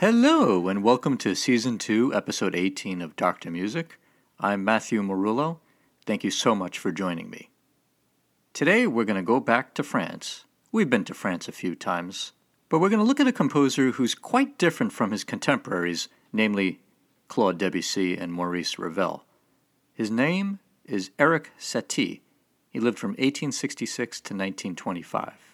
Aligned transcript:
Hello, 0.00 0.68
and 0.68 0.84
welcome 0.84 1.16
to 1.18 1.34
Season 1.34 1.76
2, 1.76 2.14
Episode 2.14 2.54
18 2.54 3.02
of 3.02 3.16
Doctor 3.16 3.50
Music. 3.50 3.98
I'm 4.38 4.64
Matthew 4.64 5.02
Marullo. 5.02 5.58
Thank 6.06 6.22
you 6.22 6.30
so 6.30 6.54
much 6.54 6.78
for 6.78 6.92
joining 6.92 7.28
me. 7.30 7.50
Today, 8.52 8.86
we're 8.86 9.04
going 9.04 9.16
to 9.16 9.24
go 9.24 9.40
back 9.40 9.74
to 9.74 9.82
France. 9.82 10.44
We've 10.70 10.88
been 10.88 11.02
to 11.06 11.14
France 11.14 11.48
a 11.48 11.52
few 11.52 11.74
times, 11.74 12.30
but 12.68 12.78
we're 12.78 12.90
going 12.90 13.00
to 13.00 13.04
look 13.04 13.18
at 13.18 13.26
a 13.26 13.32
composer 13.32 13.90
who's 13.90 14.14
quite 14.14 14.56
different 14.56 14.92
from 14.92 15.10
his 15.10 15.24
contemporaries, 15.24 16.06
namely 16.32 16.78
Claude 17.26 17.58
Debussy 17.58 18.16
and 18.16 18.32
Maurice 18.32 18.78
Ravel. 18.78 19.24
His 19.94 20.12
name 20.12 20.60
is 20.84 21.10
Erik 21.18 21.50
Satie. 21.58 22.20
He 22.70 22.78
lived 22.78 23.00
from 23.00 23.14
1866 23.14 24.20
to 24.20 24.34
1925. 24.34 25.47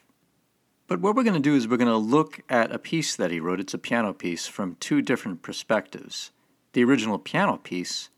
But 0.87 1.01
what 1.01 1.16
we're 1.16 1.24
going 1.24 1.34
to 1.34 1.41
do 1.41 1.55
is 1.55 1.66
we're 1.66 1.79
going 1.79 1.88
to 1.88 1.97
look 1.97 2.41
at 2.48 2.73
a 2.73 2.79
piece 2.79 3.16
that 3.16 3.30
he 3.30 3.41
wrote. 3.41 3.61
It's 3.61 3.74
a 3.74 3.79
piano 3.79 4.12
piece 4.12 4.47
from 4.47 4.77
two 4.80 5.01
different 5.02 5.43
perspectives 5.43 6.30
the 6.73 6.83
original 6.83 7.20
piano 7.20 7.57
piece, 7.57 8.10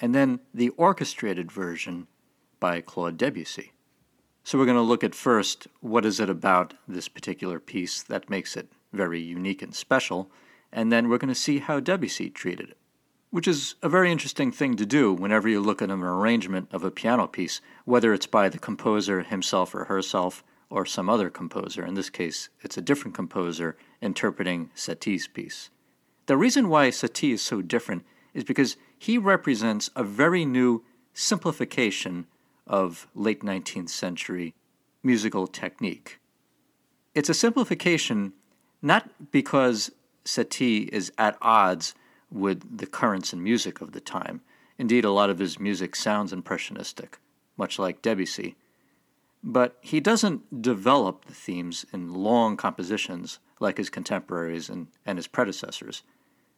and 0.00 0.14
then 0.14 0.38
the 0.54 0.68
orchestrated 0.70 1.50
version 1.50 2.06
by 2.60 2.80
Claude 2.80 3.18
Debussy. 3.18 3.72
So 4.44 4.56
we're 4.56 4.66
going 4.66 4.76
to 4.76 4.82
look 4.82 5.02
at 5.02 5.16
first 5.16 5.66
what 5.80 6.04
is 6.04 6.20
it 6.20 6.30
about 6.30 6.74
this 6.86 7.08
particular 7.08 7.58
piece 7.58 8.02
that 8.04 8.30
makes 8.30 8.56
it 8.56 8.70
very 8.92 9.20
unique 9.20 9.62
and 9.62 9.74
special, 9.74 10.30
and 10.72 10.92
then 10.92 11.08
we're 11.08 11.18
going 11.18 11.26
to 11.28 11.34
see 11.34 11.58
how 11.58 11.80
Debussy 11.80 12.30
treated 12.30 12.70
it 12.70 12.78
which 13.34 13.48
is 13.48 13.74
a 13.82 13.88
very 13.88 14.12
interesting 14.12 14.52
thing 14.52 14.76
to 14.76 14.86
do 14.86 15.12
whenever 15.12 15.48
you 15.48 15.58
look 15.58 15.82
at 15.82 15.90
an 15.90 16.00
arrangement 16.00 16.68
of 16.70 16.84
a 16.84 16.90
piano 16.92 17.26
piece, 17.26 17.60
whether 17.84 18.14
it's 18.14 18.28
by 18.28 18.48
the 18.48 18.60
composer 18.60 19.24
himself 19.24 19.74
or 19.74 19.86
herself 19.86 20.44
or 20.74 20.84
some 20.84 21.08
other 21.08 21.30
composer. 21.30 21.86
In 21.86 21.94
this 21.94 22.10
case, 22.10 22.48
it's 22.60 22.76
a 22.76 22.82
different 22.82 23.14
composer 23.14 23.76
interpreting 24.02 24.70
Satie's 24.74 25.28
piece. 25.28 25.70
The 26.26 26.36
reason 26.36 26.68
why 26.68 26.88
Satie 26.88 27.32
is 27.32 27.42
so 27.42 27.62
different 27.62 28.04
is 28.34 28.42
because 28.42 28.76
he 28.98 29.16
represents 29.16 29.88
a 29.94 30.02
very 30.02 30.44
new 30.44 30.82
simplification 31.12 32.26
of 32.66 33.06
late 33.14 33.42
19th 33.42 33.88
century 33.90 34.52
musical 35.00 35.46
technique. 35.46 36.18
It's 37.14 37.28
a 37.28 37.34
simplification 37.34 38.32
not 38.82 39.30
because 39.30 39.92
Satie 40.24 40.88
is 40.88 41.12
at 41.16 41.38
odds 41.40 41.94
with 42.32 42.78
the 42.78 42.86
currents 42.86 43.32
in 43.32 43.44
music 43.44 43.80
of 43.80 43.92
the 43.92 44.00
time. 44.00 44.40
Indeed, 44.76 45.04
a 45.04 45.12
lot 45.12 45.30
of 45.30 45.38
his 45.38 45.60
music 45.60 45.94
sounds 45.94 46.32
impressionistic, 46.32 47.20
much 47.56 47.78
like 47.78 48.02
Debussy. 48.02 48.56
But 49.46 49.76
he 49.82 50.00
doesn't 50.00 50.62
develop 50.62 51.26
the 51.26 51.34
themes 51.34 51.84
in 51.92 52.14
long 52.14 52.56
compositions 52.56 53.40
like 53.60 53.76
his 53.76 53.90
contemporaries 53.90 54.70
and, 54.70 54.88
and 55.04 55.18
his 55.18 55.26
predecessors. 55.26 56.02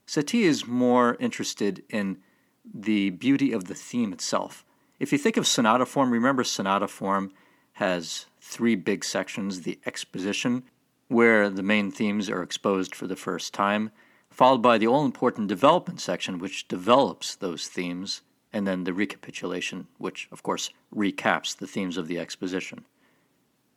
Satie 0.07 0.43
is 0.43 0.69
more 0.69 1.17
interested 1.19 1.83
in 1.91 2.19
the 2.65 3.11
beauty 3.11 3.51
of 3.53 3.65
the 3.65 3.75
theme 3.75 4.13
itself. 4.13 4.65
If 5.01 5.11
you 5.11 5.19
think 5.19 5.37
of 5.37 5.49
sonata 5.49 5.85
form, 5.85 6.13
remember 6.13 6.45
sonata 6.45 6.87
form 6.87 7.33
has 7.75 8.27
three 8.41 8.77
big 8.77 9.05
sections 9.05 9.63
the 9.63 9.81
exposition, 9.85 10.63
where 11.09 11.51
the 11.51 11.65
main 11.65 11.91
themes 11.91 12.31
are 12.31 12.43
exposed 12.43 12.95
for 12.95 13.09
the 13.09 13.17
first 13.17 13.53
time, 13.53 13.91
followed 14.31 14.63
by 14.63 14.79
the 14.79 14.87
all 14.87 15.05
important 15.05 15.49
development 15.49 16.01
section, 16.01 16.39
which 16.39 16.69
develops 16.69 17.35
those 17.35 17.67
themes, 17.67 18.23
and 18.57 18.67
then 18.67 18.85
the 18.85 18.95
recapitulation, 18.95 19.87
which, 19.99 20.29
of 20.33 20.43
course, 20.43 20.71
recaps 20.95 21.55
the 21.55 21.67
themes 21.67 21.99
of 21.99 22.09
the 22.09 22.19
exposition. 22.19 22.87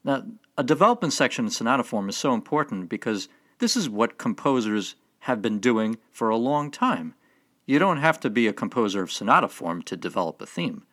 Now, 0.05 0.23
a 0.57 0.63
development 0.63 1.11
section 1.11 1.45
in 1.45 1.51
sonata 1.51 1.83
form 1.83 2.07
is 2.07 2.15
so 2.15 2.33
important 2.33 2.87
because 2.87 3.27
this 3.59 3.75
is 3.75 3.89
what 3.89 4.17
composers 4.17 4.95
have 5.19 5.41
been 5.41 5.59
doing 5.59 5.97
for 6.11 6.29
a 6.29 6.37
long 6.37 6.71
time. 6.71 7.13
You 7.65 7.77
don't 7.77 7.97
have 7.97 8.21
to 8.21 8.29
be 8.29 8.47
a 8.47 8.53
composer 8.53 9.03
of 9.03 9.11
sonata 9.11 9.49
form 9.49 9.81
to 9.83 9.97
develop 9.97 10.41
a 10.41 10.45
theme. 10.45 10.83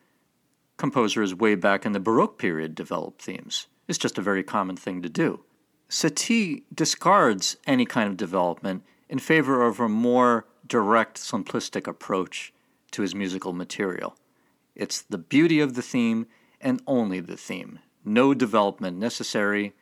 Composers 0.75 1.33
way 1.33 1.55
back 1.55 1.85
in 1.85 1.93
the 1.93 2.01
Baroque 2.01 2.37
period 2.37 2.75
developed 2.75 3.21
themes. 3.21 3.67
It's 3.87 3.97
just 3.97 4.17
a 4.17 4.21
very 4.21 4.43
common 4.43 4.75
thing 4.75 5.01
to 5.01 5.09
do. 5.09 5.45
Satie 5.89 6.63
discards 6.75 7.55
any 7.65 7.85
kind 7.85 8.09
of 8.09 8.17
development 8.17 8.83
in 9.07 9.19
favor 9.19 9.65
of 9.65 9.79
a 9.79 9.87
more 9.87 10.45
direct, 10.67 11.17
simplistic 11.17 11.87
approach 11.87 12.51
to 12.97 13.03
his 13.03 13.13
musical 13.13 13.53
material. 13.53 14.15
It's 14.73 15.03
the 15.03 15.19
beauty 15.19 15.59
of 15.59 15.75
the 15.75 15.83
theme 15.83 16.25
and 16.59 16.81
only 16.87 17.19
the 17.19 17.37
theme. 17.37 17.77
No 18.03 18.33
development 18.33 18.97
necessary, 18.97 19.73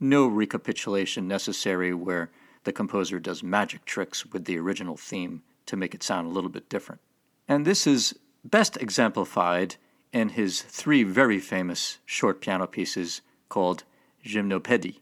no 0.00 0.26
recapitulation 0.26 1.28
necessary 1.28 1.92
where 1.92 2.30
the 2.62 2.72
composer 2.72 3.20
does 3.20 3.42
magic 3.42 3.84
tricks 3.84 4.24
with 4.24 4.46
the 4.46 4.58
original 4.58 4.96
theme 4.96 5.42
to 5.66 5.76
make 5.76 5.94
it 5.94 6.02
sound 6.02 6.26
a 6.26 6.30
little 6.30 6.48
bit 6.48 6.70
different. 6.70 7.02
And 7.46 7.66
this 7.66 7.86
is 7.86 8.18
best 8.42 8.78
exemplified 8.78 9.76
in 10.10 10.30
his 10.30 10.62
three 10.62 11.02
very 11.02 11.40
famous 11.40 11.98
short 12.06 12.40
piano 12.40 12.66
pieces 12.66 13.20
called 13.50 13.84
Gymnopédie. 14.24 15.00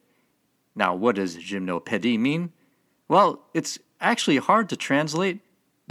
Now, 0.74 0.96
what 0.96 1.14
does 1.14 1.36
gymnopédie 1.36 2.18
mean? 2.18 2.50
Well, 3.06 3.44
it's 3.54 3.78
actually 4.00 4.38
hard 4.38 4.68
to 4.70 4.76
translate. 4.76 5.38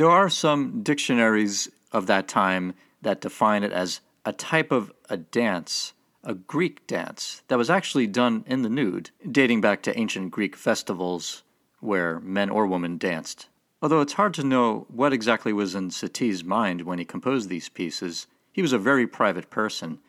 There 0.02 0.10
are 0.10 0.30
some 0.30 0.82
dictionaries 0.82 1.70
of 1.92 2.08
that 2.08 2.28
time 2.28 2.74
that 3.04 3.22
define 3.22 3.62
it 3.62 3.72
as 3.72 4.02
a 4.26 4.34
type 4.34 4.72
of 4.72 4.92
a 5.12 5.18
dance, 5.18 5.94
a 6.24 6.34
Greek 6.34 6.88
dance, 6.88 7.44
that 7.50 7.60
was 7.60 7.70
actually 7.70 8.08
done 8.08 8.44
in 8.48 8.64
the 8.64 8.70
nude, 8.70 9.12
dating 9.32 9.62
back 9.62 9.84
to 9.84 9.96
ancient 9.96 10.32
Greek 10.32 10.56
festivals 10.56 11.44
where 11.82 12.20
men 12.22 12.50
or 12.50 12.66
women 12.66 12.98
danced. 12.98 13.48
Although 13.80 14.02
it's 14.02 14.14
hard 14.14 14.34
to 14.34 14.44
know 14.44 14.88
what 14.90 15.14
exactly 15.14 15.54
was 15.54 15.76
in 15.76 15.92
Satie's 15.92 16.44
mind 16.44 16.82
when 16.82 16.98
he 16.98 17.06
composed 17.06 17.48
these 17.48 17.70
pieces, 17.70 18.26
he 18.52 18.64
was 18.64 18.74
a 18.74 18.80
very 18.80 19.06
private 19.06 19.52
person. 19.52 20.00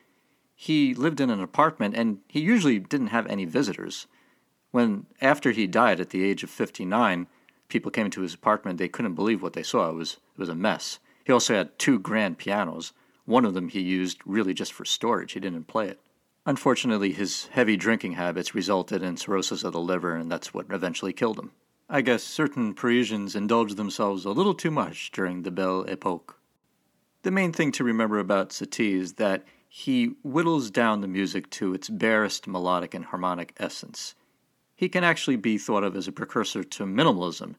He 0.55 0.95
lived 0.95 1.21
in 1.21 1.29
an 1.29 1.43
apartment 1.43 1.95
and 1.99 2.21
he 2.29 2.41
usually 2.41 2.79
didn't 2.79 3.09
have 3.09 3.27
any 3.27 3.45
visitors. 3.45 4.07
When, 4.71 5.05
after 5.21 5.51
he 5.51 5.67
died 5.67 6.01
at 6.01 6.09
the 6.09 6.25
age 6.25 6.43
of 6.43 6.49
59, 6.49 7.27
people 7.73 7.91
came 7.91 8.05
into 8.05 8.21
his 8.21 8.35
apartment, 8.35 8.79
they 8.79 8.87
couldn't 8.87 9.15
believe 9.15 9.43
what 9.43 9.55
they 9.55 9.63
saw. 9.63 9.89
It 9.89 9.95
was, 9.95 10.13
it 10.13 10.39
was 10.39 10.51
a 10.51 10.55
mess. 10.55 10.99
He 11.25 11.33
also 11.33 11.55
had 11.55 11.79
two 11.79 11.99
grand 11.99 12.37
pianos. 12.37 12.93
One 13.25 13.47
of 13.47 13.55
them 13.55 13.69
he 13.69 13.81
used 13.81 14.19
really 14.27 14.53
just 14.53 14.75
for 14.75 14.85
storage, 14.85 15.33
he 15.33 15.41
didn't 15.41 15.69
play 15.69 15.89
it. 15.89 15.99
Unfortunately, 16.45 17.13
his 17.13 17.47
heavy 17.47 17.77
drinking 17.77 18.13
habits 18.13 18.55
resulted 18.55 19.03
in 19.03 19.17
cirrhosis 19.17 19.65
of 19.65 19.73
the 19.73 19.81
liver, 19.81 20.15
and 20.15 20.31
that's 20.31 20.53
what 20.53 20.67
eventually 20.71 21.13
killed 21.13 21.39
him. 21.39 21.53
I 21.89 22.03
guess 22.03 22.23
certain 22.23 22.75
Parisians 22.75 23.35
indulged 23.35 23.77
themselves 23.77 24.25
a 24.25 24.31
little 24.31 24.55
too 24.55 24.71
much 24.71 25.11
during 25.11 25.43
the 25.43 25.51
Belle 25.51 25.85
Epoque. 25.89 26.37
The 27.23 27.31
main 27.31 27.53
thing 27.53 27.73
to 27.73 27.85
remember 27.85 28.19
about 28.19 28.51
Satie 28.51 28.97
is 28.97 29.15
that 29.15 29.45
he 29.69 30.17
whittles 30.23 30.71
down 30.71 31.01
the 31.01 31.09
music 31.09 31.49
to 31.51 31.73
its 31.73 31.89
barest 31.89 32.47
melodic 32.47 32.93
and 32.93 33.07
harmonic 33.07 33.55
essence 33.59 34.15
he 34.77 34.89
can 34.89 35.05
actually 35.05 35.37
be 35.37 35.59
thought 35.59 35.85
of 35.85 35.97
as 35.97 36.09
a 36.09 36.13
precursor 36.13 36.65
to 36.65 36.85
minimalism. 36.85 37.55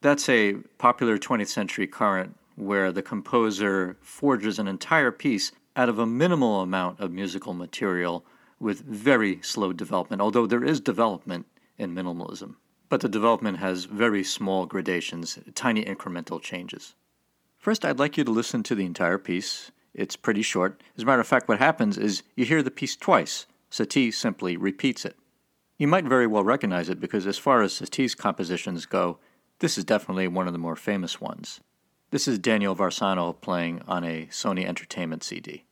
That's 0.00 0.28
a 0.28 0.54
popular 0.78 1.18
20th 1.18 1.48
century 1.48 1.86
current 1.86 2.36
where 2.56 2.92
the 2.92 3.02
composer 3.02 3.96
forges 4.00 4.58
an 4.58 4.68
entire 4.68 5.10
piece 5.10 5.52
out 5.76 5.88
of 5.88 5.98
a 5.98 6.06
minimal 6.06 6.60
amount 6.60 7.00
of 7.00 7.10
musical 7.10 7.54
material 7.54 8.24
with 8.60 8.80
very 8.80 9.40
slow 9.42 9.72
development, 9.72 10.22
although 10.22 10.46
there 10.46 10.64
is 10.64 10.80
development 10.80 11.46
in 11.78 11.94
minimalism. 11.94 12.56
But 12.88 13.00
the 13.00 13.08
development 13.08 13.58
has 13.58 13.86
very 13.86 14.22
small 14.22 14.66
gradations, 14.66 15.38
tiny 15.54 15.84
incremental 15.84 16.40
changes. 16.40 16.94
First, 17.58 17.84
I'd 17.84 17.98
like 17.98 18.16
you 18.16 18.24
to 18.24 18.30
listen 18.30 18.62
to 18.64 18.74
the 18.74 18.84
entire 18.84 19.18
piece. 19.18 19.70
It's 19.94 20.16
pretty 20.16 20.42
short. 20.42 20.82
As 20.96 21.04
a 21.04 21.06
matter 21.06 21.20
of 21.20 21.26
fact, 21.26 21.48
what 21.48 21.58
happens 21.58 21.96
is 21.96 22.22
you 22.36 22.44
hear 22.44 22.62
the 22.62 22.70
piece 22.70 22.96
twice. 22.96 23.46
Satie 23.70 24.12
simply 24.12 24.56
repeats 24.56 25.04
it. 25.04 25.16
You 25.82 25.88
might 25.88 26.04
very 26.04 26.28
well 26.28 26.44
recognize 26.44 26.88
it 26.88 27.00
because, 27.00 27.26
as 27.26 27.38
far 27.38 27.60
as 27.60 27.72
Satie's 27.72 28.14
compositions 28.14 28.86
go, 28.86 29.18
this 29.58 29.76
is 29.76 29.82
definitely 29.82 30.28
one 30.28 30.46
of 30.46 30.52
the 30.52 30.58
more 30.60 30.76
famous 30.76 31.20
ones. 31.20 31.60
This 32.12 32.28
is 32.28 32.38
Daniel 32.38 32.76
Varsano 32.76 33.40
playing 33.40 33.82
on 33.88 34.04
a 34.04 34.26
Sony 34.26 34.64
Entertainment 34.64 35.24
CD. 35.24 35.64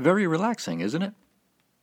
Very 0.00 0.26
relaxing, 0.26 0.80
isn't 0.80 1.02
it? 1.02 1.12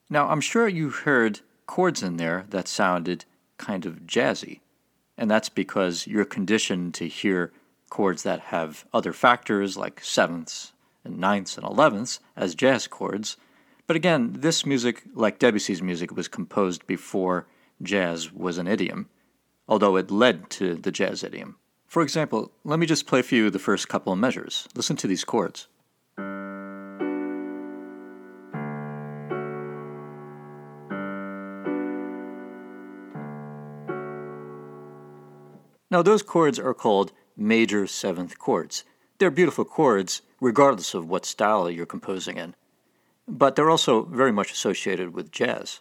Now, 0.09 0.27
I'm 0.29 0.41
sure 0.41 0.67
you 0.67 0.89
heard 0.89 1.41
chords 1.67 2.01
in 2.01 2.17
there 2.17 2.45
that 2.49 2.67
sounded 2.67 3.25
kind 3.59 3.85
of 3.85 4.07
jazzy, 4.07 4.61
and 5.19 5.29
that's 5.29 5.49
because 5.49 6.07
you're 6.07 6.25
conditioned 6.25 6.95
to 6.95 7.07
hear 7.07 7.51
chords 7.91 8.23
that 8.23 8.39
have 8.39 8.85
other 8.91 9.13
factors 9.13 9.77
like 9.77 10.03
sevenths 10.03 10.73
and 11.03 11.19
ninths 11.19 11.57
and 11.57 11.65
elevenths 11.65 12.19
as 12.35 12.55
jazz 12.55 12.87
chords. 12.87 13.37
But 13.85 13.95
again, 13.95 14.33
this 14.39 14.65
music, 14.65 15.03
like 15.13 15.37
Debussy's 15.37 15.83
music, 15.83 16.15
was 16.15 16.27
composed 16.27 16.87
before 16.87 17.45
jazz 17.83 18.33
was 18.33 18.57
an 18.57 18.67
idiom, 18.67 19.09
although 19.69 19.95
it 19.95 20.09
led 20.09 20.49
to 20.51 20.73
the 20.73 20.91
jazz 20.91 21.23
idiom. 21.23 21.57
For 21.85 22.01
example, 22.01 22.51
let 22.63 22.79
me 22.79 22.87
just 22.87 23.05
play 23.05 23.21
for 23.21 23.35
you 23.35 23.51
the 23.51 23.59
first 23.59 23.87
couple 23.87 24.11
of 24.11 24.17
measures. 24.17 24.67
Listen 24.73 24.95
to 24.97 25.07
these 25.07 25.23
chords. 25.23 25.67
Now, 35.97 36.03
those 36.03 36.21
chords 36.21 36.59
are 36.59 36.75
called 36.75 37.11
major 37.35 37.87
seventh 37.87 38.37
chords. 38.37 38.83
They're 39.17 39.31
beautiful 39.31 39.65
chords, 39.65 40.21
regardless 40.39 40.93
of 40.93 41.09
what 41.09 41.25
style 41.25 41.71
you're 41.71 41.87
composing 41.87 42.37
in. 42.37 42.53
But 43.27 43.55
they're 43.55 43.71
also 43.71 44.03
very 44.03 44.31
much 44.31 44.51
associated 44.51 45.15
with 45.15 45.31
jazz. 45.31 45.79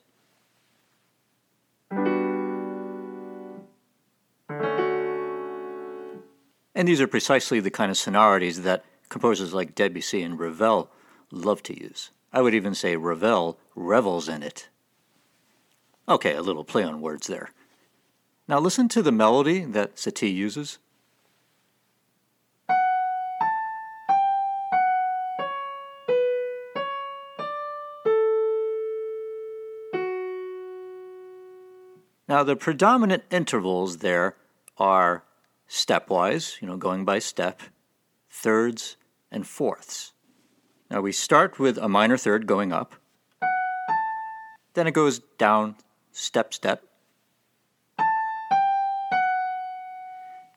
And 6.74 6.88
these 6.88 7.02
are 7.02 7.06
precisely 7.06 7.60
the 7.60 7.70
kind 7.70 7.90
of 7.90 7.98
sonorities 7.98 8.62
that 8.62 8.86
composers 9.10 9.52
like 9.52 9.74
Debussy 9.74 10.22
and 10.22 10.38
Ravel 10.38 10.88
love 11.30 11.62
to 11.64 11.78
use. 11.78 12.10
I 12.32 12.40
would 12.40 12.54
even 12.54 12.74
say 12.74 12.96
Ravel 12.96 13.58
revels 13.74 14.30
in 14.30 14.42
it. 14.42 14.70
Okay, 16.08 16.32
a 16.34 16.40
little 16.40 16.64
play 16.64 16.84
on 16.84 17.02
words 17.02 17.26
there. 17.26 17.50
Now 18.48 18.60
listen 18.60 18.88
to 18.90 19.02
the 19.02 19.10
melody 19.10 19.64
that 19.64 19.96
Satie 19.96 20.32
uses. 20.32 20.78
Now, 32.28 32.42
the 32.42 32.56
predominant 32.56 33.22
intervals 33.30 33.98
there 33.98 34.36
are 34.78 35.24
stepwise, 35.68 36.60
you 36.60 36.66
know, 36.66 36.76
going 36.76 37.04
by 37.04 37.20
step, 37.20 37.62
thirds, 38.28 38.96
and 39.30 39.46
fourths. 39.46 40.12
Now, 40.90 41.00
we 41.00 41.12
start 41.12 41.58
with 41.58 41.78
a 41.78 41.88
minor 41.88 42.16
third 42.16 42.46
going 42.46 42.72
up, 42.72 42.94
then 44.74 44.86
it 44.86 44.92
goes 44.92 45.20
down, 45.38 45.76
step, 46.12 46.52
step, 46.52 46.82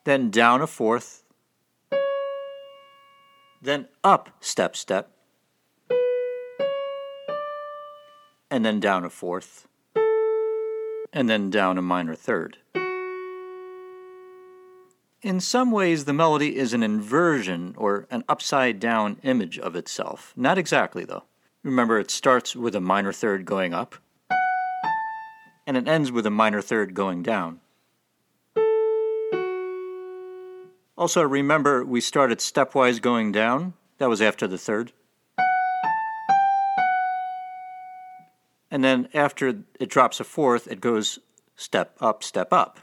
then 0.06 0.30
down 0.30 0.62
a 0.62 0.68
fourth, 0.68 1.24
then 3.62 3.88
up, 4.04 4.30
step, 4.40 4.76
step, 4.76 5.12
and 8.50 8.66
then 8.66 8.80
down 8.80 9.04
a 9.04 9.10
fourth 9.10 9.68
and 11.14 11.30
then 11.30 11.50
down 11.50 11.78
a 11.78 11.82
minor 11.82 12.16
third. 12.16 12.58
In 15.22 15.40
some 15.42 15.72
ways, 15.72 16.06
the 16.06 16.14
melody 16.14 16.56
is 16.56 16.74
an 16.74 16.82
inversion 16.82 17.76
or 17.78 18.08
an 18.10 18.24
upside 18.30 18.80
down 18.80 19.18
image 19.24 19.60
of 19.60 19.76
itself. 19.76 20.34
Not 20.38 20.58
exactly, 20.58 21.04
though. 21.04 21.24
Remember, 21.62 22.00
it 22.00 22.10
starts 22.10 22.56
with 22.56 22.74
a 22.74 22.80
minor 22.80 23.12
third 23.12 23.46
going 23.46 23.74
up, 23.74 23.96
and 25.68 25.76
it 25.76 25.90
ends 25.90 26.10
with 26.10 26.26
a 26.26 26.32
minor 26.32 26.62
third 26.62 26.94
going 26.94 27.22
down. 27.22 27.60
Also, 31.00 31.22
remember, 31.22 31.86
we 31.86 32.02
started 32.02 32.40
stepwise 32.40 33.02
going 33.02 33.32
down. 33.32 33.74
That 34.00 34.10
was 34.10 34.22
after 34.22 34.48
the 34.48 34.58
third. 34.58 34.92
And 38.70 38.84
then 38.84 39.08
after 39.14 39.64
it 39.80 39.90
drops 39.90 40.20
a 40.20 40.26
fourth, 40.26 40.68
it 40.68 40.82
goes 40.82 41.20
step 41.56 41.96
up, 42.02 42.22
step 42.22 42.52
up. 42.52 42.80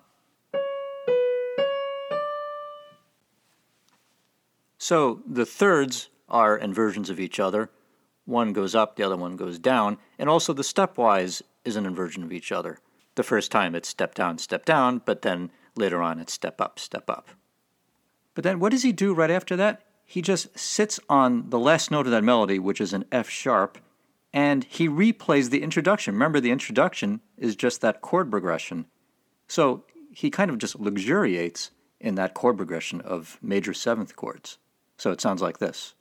So 4.78 5.20
the 5.26 5.44
thirds 5.44 6.08
are 6.26 6.56
inversions 6.56 7.10
of 7.10 7.20
each 7.20 7.38
other. 7.38 7.68
One 8.24 8.54
goes 8.54 8.74
up, 8.74 8.96
the 8.96 9.02
other 9.02 9.18
one 9.18 9.36
goes 9.36 9.58
down, 9.58 9.98
and 10.18 10.30
also 10.30 10.54
the 10.54 10.62
stepwise 10.62 11.42
is 11.66 11.76
an 11.76 11.84
inversion 11.84 12.22
of 12.22 12.32
each 12.32 12.50
other. 12.50 12.78
The 13.14 13.22
first 13.22 13.52
time 13.52 13.74
it's 13.74 13.90
step 13.90 14.14
down, 14.14 14.38
step 14.38 14.64
down, 14.64 15.02
but 15.04 15.20
then 15.20 15.50
later 15.74 16.00
on 16.00 16.18
it's 16.18 16.32
step 16.32 16.62
up, 16.62 16.78
step 16.78 17.10
up. 17.10 17.28
But 18.36 18.44
then 18.44 18.60
what 18.60 18.70
does 18.70 18.82
he 18.82 18.92
do 18.92 19.14
right 19.14 19.30
after 19.30 19.56
that? 19.56 19.80
He 20.04 20.22
just 20.22 20.56
sits 20.56 21.00
on 21.08 21.48
the 21.50 21.58
last 21.58 21.90
note 21.90 22.06
of 22.06 22.12
that 22.12 22.22
melody, 22.22 22.60
which 22.60 22.80
is 22.80 22.92
an 22.92 23.06
F 23.10 23.28
sharp, 23.28 23.78
and 24.32 24.62
he 24.62 24.88
replays 24.88 25.48
the 25.50 25.62
introduction. 25.62 26.14
Remember, 26.14 26.38
the 26.38 26.50
introduction 26.50 27.22
is 27.38 27.56
just 27.56 27.80
that 27.80 28.02
chord 28.02 28.30
progression. 28.30 28.86
So 29.48 29.84
he 30.12 30.30
kind 30.30 30.50
of 30.50 30.58
just 30.58 30.78
luxuriates 30.78 31.70
in 31.98 32.14
that 32.16 32.34
chord 32.34 32.58
progression 32.58 33.00
of 33.00 33.38
major 33.40 33.72
seventh 33.72 34.14
chords. 34.14 34.58
So 34.98 35.10
it 35.10 35.20
sounds 35.20 35.40
like 35.40 35.58
this. 35.58 35.94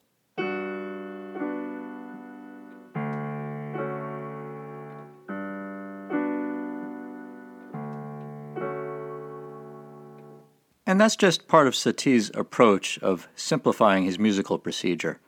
And 10.87 11.01
that's 11.01 11.15
just 11.15 11.47
part 11.47 11.67
of 11.67 11.75
Satie's 11.75 12.29
approach 12.35 12.99
of 12.99 13.27
simplifying 13.35 14.03
his 14.03 14.19
musical 14.19 14.59
procedure. 14.59 15.19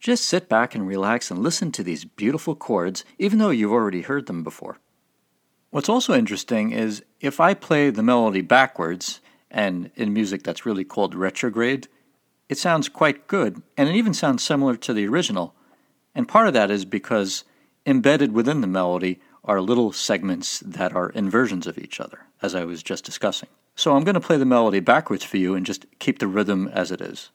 Just 0.00 0.24
sit 0.24 0.48
back 0.48 0.74
and 0.74 0.86
relax 0.86 1.30
and 1.30 1.40
listen 1.40 1.72
to 1.72 1.82
these 1.82 2.04
beautiful 2.04 2.54
chords, 2.54 3.04
even 3.18 3.38
though 3.38 3.50
you've 3.50 3.72
already 3.72 4.02
heard 4.02 4.26
them 4.26 4.42
before. 4.42 4.78
What's 5.70 5.88
also 5.88 6.14
interesting 6.14 6.72
is 6.72 7.02
if 7.20 7.40
I 7.40 7.52
play 7.52 7.90
the 7.90 8.02
melody 8.02 8.40
backwards, 8.40 9.20
and 9.50 9.90
in 9.94 10.12
music 10.12 10.42
that's 10.42 10.66
really 10.66 10.84
called 10.84 11.14
retrograde, 11.14 11.88
it 12.48 12.58
sounds 12.58 12.88
quite 12.88 13.26
good, 13.26 13.62
and 13.76 13.88
it 13.88 13.96
even 13.96 14.14
sounds 14.14 14.42
similar 14.42 14.76
to 14.76 14.92
the 14.92 15.06
original. 15.06 15.54
And 16.14 16.28
part 16.28 16.48
of 16.48 16.54
that 16.54 16.70
is 16.70 16.84
because 16.84 17.44
embedded 17.86 18.32
within 18.32 18.60
the 18.60 18.66
melody 18.66 19.20
are 19.42 19.60
little 19.60 19.92
segments 19.92 20.60
that 20.60 20.94
are 20.94 21.10
inversions 21.10 21.66
of 21.66 21.78
each 21.78 22.00
other, 22.00 22.20
as 22.40 22.54
I 22.54 22.64
was 22.64 22.82
just 22.82 23.04
discussing. 23.04 23.48
So 23.76 23.96
I'm 23.96 24.04
going 24.04 24.14
to 24.14 24.20
play 24.20 24.36
the 24.36 24.44
melody 24.44 24.80
backwards 24.80 25.24
for 25.24 25.36
you 25.36 25.54
and 25.54 25.66
just 25.66 25.86
keep 25.98 26.20
the 26.20 26.28
rhythm 26.28 26.68
as 26.68 26.92
it 26.92 27.00
is. 27.00 27.30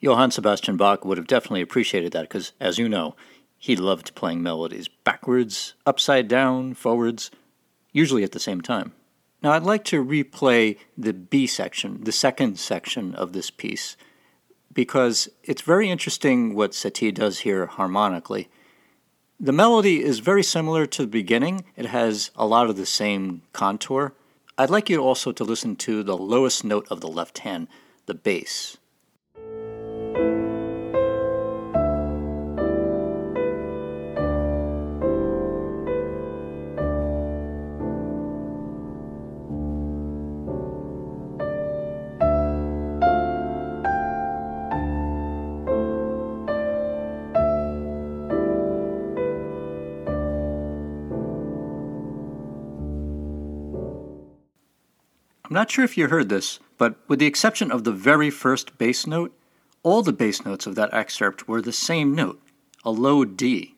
Johann 0.00 0.32
Sebastian 0.32 0.76
Bach 0.76 1.04
would 1.04 1.16
have 1.16 1.28
definitely 1.28 1.60
appreciated 1.60 2.12
that 2.12 2.22
because, 2.22 2.52
as 2.58 2.76
you 2.76 2.88
know, 2.88 3.14
he 3.56 3.76
loved 3.76 4.16
playing 4.16 4.42
melodies 4.42 4.88
backwards, 4.88 5.74
upside 5.86 6.26
down, 6.26 6.74
forwards, 6.74 7.30
usually 7.92 8.24
at 8.24 8.32
the 8.32 8.40
same 8.40 8.60
time. 8.60 8.92
Now, 9.42 9.52
I'd 9.52 9.64
like 9.64 9.84
to 9.86 10.04
replay 10.04 10.78
the 10.96 11.12
B 11.12 11.48
section, 11.48 12.04
the 12.04 12.12
second 12.12 12.60
section 12.60 13.14
of 13.16 13.32
this 13.32 13.50
piece, 13.50 13.96
because 14.72 15.28
it's 15.42 15.62
very 15.62 15.90
interesting 15.90 16.54
what 16.54 16.70
Satie 16.70 17.12
does 17.12 17.40
here 17.40 17.66
harmonically. 17.66 18.48
The 19.40 19.52
melody 19.52 20.04
is 20.04 20.20
very 20.20 20.44
similar 20.44 20.86
to 20.86 21.02
the 21.02 21.08
beginning, 21.08 21.64
it 21.76 21.86
has 21.86 22.30
a 22.36 22.46
lot 22.46 22.70
of 22.70 22.76
the 22.76 22.86
same 22.86 23.42
contour. 23.52 24.14
I'd 24.56 24.70
like 24.70 24.88
you 24.88 25.00
also 25.00 25.32
to 25.32 25.42
listen 25.42 25.74
to 25.76 26.04
the 26.04 26.16
lowest 26.16 26.62
note 26.62 26.86
of 26.88 27.00
the 27.00 27.08
left 27.08 27.38
hand, 27.38 27.66
the 28.06 28.14
bass. 28.14 28.76
I'm 55.52 55.56
not 55.56 55.70
sure 55.70 55.84
if 55.84 55.98
you 55.98 56.08
heard 56.08 56.30
this, 56.30 56.60
but 56.78 56.96
with 57.08 57.18
the 57.18 57.26
exception 57.26 57.70
of 57.70 57.84
the 57.84 57.92
very 57.92 58.30
first 58.30 58.78
bass 58.78 59.06
note, 59.06 59.38
all 59.82 60.00
the 60.00 60.10
bass 60.10 60.46
notes 60.46 60.66
of 60.66 60.76
that 60.76 60.94
excerpt 60.94 61.46
were 61.46 61.60
the 61.60 61.74
same 61.74 62.14
note. 62.14 62.40
a 62.86 62.90
low 62.90 63.26
D. 63.26 63.74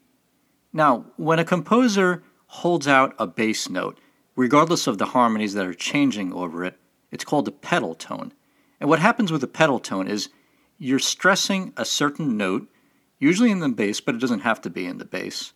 Now, 0.73 1.07
when 1.17 1.41
a 1.41 1.45
composer 1.45 2.23
holds 2.47 2.87
out 2.87 3.13
a 3.19 3.27
bass 3.27 3.69
note, 3.69 3.99
regardless 4.37 4.87
of 4.87 4.99
the 4.99 5.07
harmonies 5.07 5.55
that 5.55 5.67
are 5.67 5.75
changing 5.75 6.33
over 6.33 6.65
it, 6.65 6.79
it's 7.11 7.25
called 7.25 7.49
a 7.49 7.51
pedal 7.51 7.97
tone. 7.97 8.33
And 8.79 8.89
what 8.89 9.01
happens 9.01 9.33
with 9.33 9.43
a 9.43 9.49
pedal 9.49 9.81
tone 9.81 10.07
is 10.07 10.29
you're 10.79 11.01
stressing 11.01 11.73
a 11.77 11.85
certain 11.85 12.37
note, 12.37 12.69
usually 13.19 13.51
in 13.51 13.59
the 13.59 13.69
bass, 13.69 14.01
but 14.01 14.15
it 14.15 14.21
doesn't 14.21 14.47
have 14.47 14.61
to 14.61 14.71
be 14.71 14.87
in 14.87 14.99
the 14.99 15.05
bass, 15.05 15.53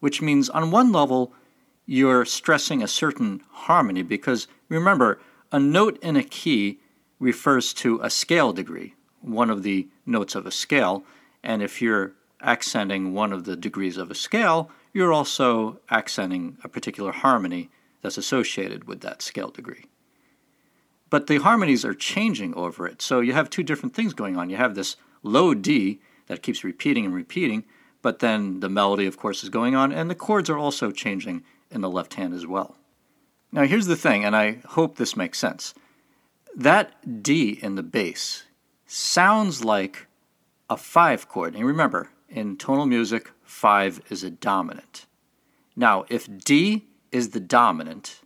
which 0.00 0.20
means 0.20 0.50
on 0.50 0.72
one 0.72 0.90
level, 0.90 1.32
you're 1.86 2.24
stressing 2.24 2.82
a 2.82 2.88
certain 2.88 3.40
harmony 3.50 4.02
because 4.02 4.48
remember, 4.68 5.20
a 5.52 5.58
note 5.58 5.98
in 6.02 6.16
a 6.16 6.22
key 6.22 6.80
refers 7.18 7.72
to 7.74 8.00
a 8.02 8.10
scale 8.10 8.52
degree, 8.52 8.94
one 9.20 9.50
of 9.50 9.62
the 9.62 9.88
notes 10.06 10.34
of 10.34 10.46
a 10.46 10.50
scale, 10.50 11.04
and 11.42 11.62
if 11.62 11.82
you're 11.82 12.12
accenting 12.42 13.12
one 13.12 13.32
of 13.32 13.44
the 13.44 13.56
degrees 13.56 13.96
of 13.96 14.10
a 14.10 14.14
scale, 14.14 14.70
you're 14.92 15.12
also 15.12 15.78
accenting 15.90 16.56
a 16.64 16.68
particular 16.68 17.12
harmony 17.12 17.70
that's 18.02 18.18
associated 18.18 18.84
with 18.84 19.00
that 19.00 19.22
scale 19.22 19.50
degree. 19.50 19.84
But 21.10 21.26
the 21.26 21.38
harmonies 21.38 21.84
are 21.84 21.94
changing 21.94 22.54
over 22.54 22.86
it, 22.86 23.02
so 23.02 23.20
you 23.20 23.32
have 23.32 23.50
two 23.50 23.62
different 23.62 23.94
things 23.94 24.14
going 24.14 24.36
on. 24.36 24.48
You 24.48 24.56
have 24.56 24.74
this 24.74 24.96
low 25.22 25.54
D 25.54 26.00
that 26.28 26.42
keeps 26.42 26.64
repeating 26.64 27.04
and 27.04 27.14
repeating, 27.14 27.64
but 28.00 28.20
then 28.20 28.60
the 28.60 28.68
melody, 28.68 29.06
of 29.06 29.18
course, 29.18 29.42
is 29.42 29.50
going 29.50 29.74
on, 29.74 29.92
and 29.92 30.08
the 30.08 30.14
chords 30.14 30.48
are 30.48 30.58
also 30.58 30.90
changing 30.90 31.42
in 31.70 31.80
the 31.80 31.90
left 31.90 32.14
hand 32.14 32.32
as 32.32 32.46
well. 32.46 32.76
Now, 33.52 33.64
here's 33.64 33.86
the 33.86 33.96
thing, 33.96 34.24
and 34.24 34.36
I 34.36 34.58
hope 34.68 34.96
this 34.96 35.16
makes 35.16 35.38
sense. 35.38 35.74
That 36.54 37.22
D 37.22 37.58
in 37.62 37.74
the 37.74 37.82
bass 37.82 38.44
sounds 38.86 39.64
like 39.64 40.06
a 40.68 40.76
five 40.76 41.28
chord. 41.28 41.54
And 41.54 41.64
remember, 41.64 42.10
in 42.28 42.56
tonal 42.56 42.86
music, 42.86 43.30
five 43.42 44.00
is 44.08 44.22
a 44.22 44.30
dominant. 44.30 45.06
Now, 45.74 46.04
if 46.08 46.28
D 46.44 46.86
is 47.10 47.30
the 47.30 47.40
dominant, 47.40 48.20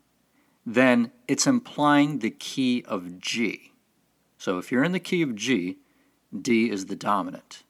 then 0.66 1.11
it's 1.26 1.47
implying 1.47 2.19
the 2.19 2.31
key 2.31 2.85
of 2.87 3.19
G. 3.19 3.73
So 4.38 4.59
if 4.59 4.71
you're 4.71 4.85
in 4.85 4.93
the 4.93 5.00
key 5.00 5.23
of 5.23 5.35
G, 5.35 5.78
D 6.38 6.71
is 6.71 6.87
the 6.87 6.97
dominant. 6.97 7.62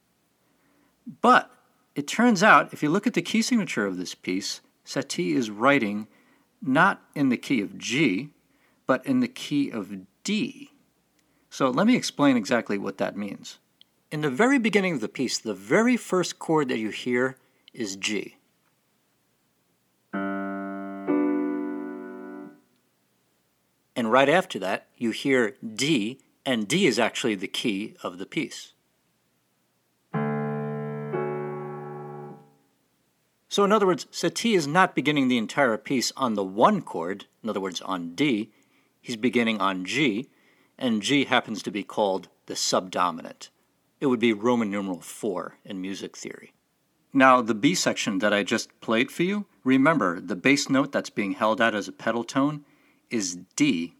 But 1.21 1.51
it 1.95 2.09
turns 2.09 2.43
out, 2.43 2.73
if 2.73 2.83
you 2.83 2.91
look 2.91 3.07
at 3.07 3.15
the 3.15 3.23
key 3.23 3.43
signature 3.43 3.87
of 3.87 3.97
this 3.97 4.15
piece, 4.15 4.61
Satie 4.85 5.35
is 5.35 5.51
writing 5.51 6.09
not 6.67 7.03
in 7.15 7.29
the 7.29 7.37
key 7.37 7.61
of 7.61 7.79
G, 7.79 8.31
but 8.87 9.05
in 9.07 9.21
the 9.21 9.29
key 9.29 9.71
of 9.71 9.93
D. 10.23 10.71
So 11.51 11.71
let 11.71 11.87
me 11.87 11.97
explain 11.97 12.37
exactly 12.37 12.79
what 12.79 12.99
that 12.99 13.17
means. 13.17 13.59
In 14.11 14.21
the 14.21 14.31
very 14.31 14.59
beginning 14.59 14.95
of 14.95 15.01
the 15.01 15.09
piece, 15.09 15.39
the 15.39 15.55
very 15.55 15.97
first 15.97 16.39
chord 16.39 16.69
that 16.69 16.79
you 16.79 16.91
hear 16.91 17.37
is 17.73 17.97
G. 17.97 18.37
And 23.97 24.11
right 24.11 24.29
after 24.29 24.59
that, 24.59 24.89
you 24.97 25.13
hear 25.13 25.57
D, 25.75 26.21
and 26.45 26.69
D 26.69 26.87
is 26.87 26.99
actually 26.99 27.37
the 27.37 27.49
key 27.49 27.97
of 28.03 28.19
the 28.19 28.27
piece. 28.27 28.74
So, 33.55 33.63
in 33.63 33.71
other 33.71 33.87
words, 33.87 34.07
Satie 34.07 34.57
is 34.57 34.67
not 34.67 34.97
beginning 34.97 35.29
the 35.29 35.39
entire 35.39 35.77
piece 35.77 36.11
on 36.17 36.35
the 36.35 36.43
one 36.43 36.83
chord, 36.83 37.27
in 37.41 37.49
other 37.49 37.61
words, 37.61 37.81
on 37.83 38.17
D. 38.17 38.51
He's 39.01 39.15
beginning 39.15 39.61
on 39.61 39.85
G, 39.85 40.29
and 40.77 41.01
G 41.01 41.27
happens 41.27 41.63
to 41.63 41.71
be 41.71 41.85
called 41.85 42.27
the 42.47 42.57
subdominant. 42.57 43.51
It 44.01 44.07
would 44.07 44.19
be 44.19 44.33
Roman 44.33 44.73
numeral 44.73 44.99
4 45.01 45.59
in 45.65 45.81
music 45.81 46.17
theory. 46.17 46.53
Now, 47.13 47.41
the 47.43 47.55
B 47.55 47.77
section 47.77 48.19
that 48.19 48.35
I 48.35 48.43
just 48.43 48.81
played 48.81 49.13
for 49.13 49.23
you, 49.23 49.47
remember 49.63 50.19
the 50.19 50.35
bass 50.35 50.69
note 50.69 50.91
that's 50.91 51.11
being 51.11 51.35
held 51.35 51.61
out 51.61 51.77
as 51.77 51.87
a 51.87 51.93
pedal 51.93 52.25
tone 52.25 52.65
is 53.09 53.39
D. 53.55 53.95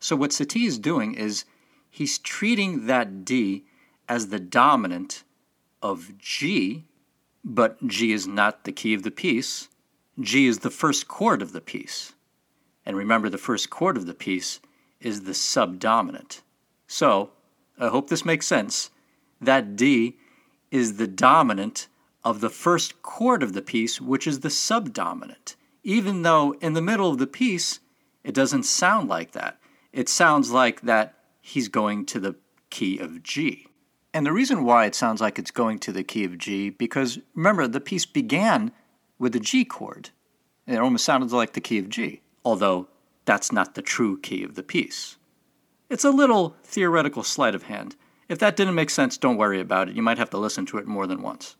So 0.00 0.16
what 0.16 0.32
Satie 0.32 0.66
is 0.66 0.78
doing 0.78 1.14
is 1.14 1.46
he's 1.88 2.18
treating 2.18 2.84
that 2.88 3.24
D 3.24 3.64
as 4.06 4.28
the 4.28 4.38
dominant 4.38 5.24
of 5.80 6.18
G, 6.18 6.84
but 7.44 7.86
G 7.86 8.12
is 8.12 8.26
not 8.26 8.64
the 8.64 8.72
key 8.72 8.94
of 8.94 9.02
the 9.02 9.10
piece. 9.10 9.68
G 10.20 10.46
is 10.46 10.60
the 10.60 10.70
first 10.70 11.08
chord 11.08 11.42
of 11.42 11.52
the 11.52 11.60
piece. 11.60 12.12
And 12.84 12.96
remember, 12.96 13.28
the 13.28 13.38
first 13.38 13.70
chord 13.70 13.96
of 13.96 14.06
the 14.06 14.14
piece 14.14 14.60
is 15.00 15.22
the 15.22 15.34
subdominant. 15.34 16.42
So, 16.86 17.30
I 17.78 17.88
hope 17.88 18.08
this 18.08 18.24
makes 18.24 18.46
sense. 18.46 18.90
That 19.40 19.76
D 19.76 20.18
is 20.70 20.96
the 20.96 21.06
dominant 21.06 21.88
of 22.24 22.40
the 22.40 22.50
first 22.50 23.02
chord 23.02 23.42
of 23.42 23.52
the 23.52 23.62
piece, 23.62 24.00
which 24.00 24.26
is 24.26 24.40
the 24.40 24.50
subdominant, 24.50 25.56
even 25.82 26.22
though 26.22 26.52
in 26.60 26.74
the 26.74 26.82
middle 26.82 27.10
of 27.10 27.18
the 27.18 27.26
piece 27.26 27.80
it 28.24 28.34
doesn't 28.34 28.64
sound 28.64 29.08
like 29.08 29.32
that. 29.32 29.58
It 29.92 30.08
sounds 30.08 30.50
like 30.50 30.82
that 30.82 31.14
he's 31.40 31.68
going 31.68 32.06
to 32.06 32.20
the 32.20 32.36
key 32.70 32.98
of 32.98 33.22
G. 33.22 33.66
And 34.14 34.26
the 34.26 34.32
reason 34.32 34.64
why 34.64 34.86
it 34.86 34.94
sounds 34.94 35.20
like 35.20 35.38
it's 35.38 35.50
going 35.50 35.78
to 35.80 35.92
the 35.92 36.04
key 36.04 36.24
of 36.24 36.38
G, 36.38 36.70
because 36.70 37.18
remember, 37.34 37.66
the 37.66 37.80
piece 37.80 38.04
began 38.04 38.72
with 39.18 39.34
a 39.34 39.40
G 39.40 39.64
chord. 39.64 40.10
It 40.66 40.78
almost 40.78 41.04
sounded 41.04 41.32
like 41.32 41.54
the 41.54 41.60
key 41.60 41.78
of 41.78 41.88
G, 41.88 42.20
although 42.44 42.88
that's 43.24 43.52
not 43.52 43.74
the 43.74 43.82
true 43.82 44.20
key 44.20 44.44
of 44.44 44.54
the 44.54 44.62
piece. 44.62 45.16
It's 45.88 46.04
a 46.04 46.10
little 46.10 46.56
theoretical 46.62 47.22
sleight 47.22 47.54
of 47.54 47.64
hand. 47.64 47.96
If 48.28 48.38
that 48.38 48.56
didn't 48.56 48.74
make 48.74 48.90
sense, 48.90 49.16
don't 49.16 49.36
worry 49.36 49.60
about 49.60 49.88
it. 49.88 49.96
You 49.96 50.02
might 50.02 50.18
have 50.18 50.30
to 50.30 50.38
listen 50.38 50.66
to 50.66 50.78
it 50.78 50.86
more 50.86 51.06
than 51.06 51.22
once. 51.22 51.56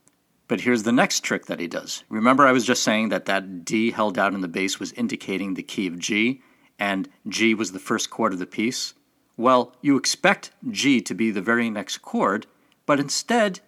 But 0.49 0.61
here's 0.61 0.83
the 0.83 0.93
next 0.93 1.21
trick 1.21 1.47
that 1.47 1.61
he 1.61 1.69
does. 1.69 2.05
Remember, 2.09 2.47
I 2.47 2.53
was 2.53 2.67
just 2.67 2.83
saying 2.83 3.09
that 3.09 3.27
that 3.27 3.65
D 3.65 3.91
held 3.91 4.19
out 4.19 4.35
in 4.35 4.41
the 4.41 4.49
bass 4.49 4.79
was 4.79 4.93
indicating 4.93 5.55
the 5.55 5.63
key 5.63 5.87
of 5.87 5.99
G? 5.99 6.43
and 6.83 7.09
G 7.29 7.55
was 7.55 7.71
the 7.71 7.79
first 7.79 8.11
chord 8.11 8.33
of 8.33 8.41
the 8.41 8.47
piece, 8.47 8.95
well, 9.37 9.75
you 9.81 9.97
expect 9.97 10.51
G 10.71 11.01
to 11.01 11.15
be 11.15 11.31
the 11.31 11.41
very 11.41 11.71
next 11.71 11.99
chord, 11.99 12.47
but 12.87 13.01
instead 13.01 13.61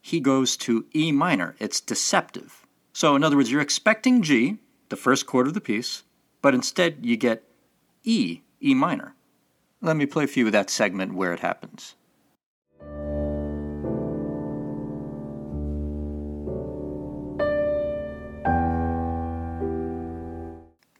he 0.00 0.20
goes 0.20 0.56
to 0.58 0.86
E 0.94 1.12
minor. 1.12 1.54
It's 1.58 1.80
deceptive. 1.80 2.66
So, 2.92 3.16
in 3.16 3.24
other 3.24 3.36
words, 3.36 3.50
you're 3.50 3.60
expecting 3.60 4.22
G, 4.22 4.58
the 4.88 4.96
first 4.96 5.26
chord 5.26 5.46
of 5.46 5.54
the 5.54 5.60
piece, 5.60 6.02
but 6.42 6.54
instead 6.54 6.98
you 7.02 7.16
get 7.16 7.44
E, 8.04 8.40
E 8.62 8.74
minor. 8.74 9.14
Let 9.80 9.96
me 9.96 10.06
play 10.06 10.26
for 10.26 10.40
you 10.40 10.50
that 10.50 10.70
segment 10.70 11.14
where 11.14 11.32
it 11.32 11.40
happens. 11.40 11.94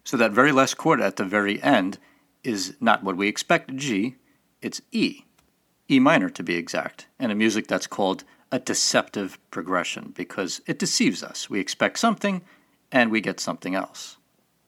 So 0.05 0.17
that 0.17 0.31
very 0.31 0.51
last 0.51 0.77
chord 0.77 1.01
at 1.01 1.15
the 1.15 1.23
very 1.23 1.61
end 1.63 1.97
is 2.43 2.75
not 2.79 3.03
what 3.03 3.17
we 3.17 3.27
expect 3.27 3.75
G, 3.75 4.15
it's 4.61 4.81
E, 4.91 5.23
E 5.89 5.99
minor 5.99 6.29
to 6.29 6.43
be 6.43 6.55
exact, 6.55 7.07
and 7.19 7.31
a 7.31 7.35
music 7.35 7.67
that's 7.67 7.87
called 7.87 8.23
a 8.51 8.59
deceptive 8.59 9.39
progression 9.51 10.13
because 10.15 10.61
it 10.67 10.79
deceives 10.79 11.23
us. 11.23 11.49
We 11.49 11.59
expect 11.59 11.99
something 11.99 12.41
and 12.91 13.11
we 13.11 13.21
get 13.21 13.39
something 13.39 13.75
else. 13.75 14.17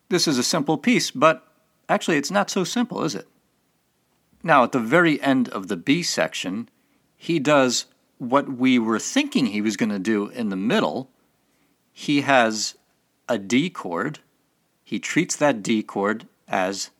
This 0.10 0.27
is 0.27 0.38
a 0.38 0.44
simple 0.44 0.77
piece, 0.77 1.12
but 1.12 1.48
actually 1.88 2.17
it's 2.17 2.32
not 2.32 2.50
so 2.50 2.63
simple, 2.63 3.03
is 3.03 3.15
it? 3.15 3.27
Now, 4.44 4.63
at 4.63 4.72
the 4.72 4.79
very 4.79 5.22
end 5.22 5.50
of 5.50 5.67
the 5.67 5.77
B 5.77 6.03
section, 6.03 6.70
he 7.15 7.39
does 7.39 7.86
what 8.17 8.50
we 8.58 8.79
were 8.79 9.00
thinking 9.00 9.48
he 9.48 9.62
was 9.62 9.77
going 9.77 9.89
to 9.89 10.00
do 10.00 10.27
in 10.29 10.50
the 10.50 10.56
middle. 10.56 11.10
He 11.91 12.21
has 12.21 12.76
a 13.28 13.38
D 13.38 13.69
chord 13.69 14.19
he 14.86 15.00
treats 15.00 15.36
that 15.36 15.63
D 15.63 15.82
chord 15.82 16.28
as 16.47 16.91